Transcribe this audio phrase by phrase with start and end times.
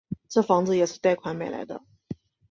[0.27, 1.83] 这房子也是贷款买来的